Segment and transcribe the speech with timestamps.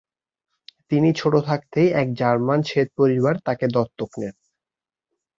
[0.89, 4.35] তিনি ছোট থাকতেই এক জার্মান শ্বেত পরিবার তাকে দত্তক নেন।